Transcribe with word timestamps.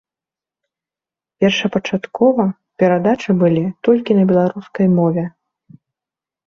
Першапачаткова 1.43 2.43
перадачы 2.81 3.31
былі 3.45 3.63
толькі 3.91 4.11
на 4.21 4.27
беларускай 4.35 4.87
мове. 4.97 5.23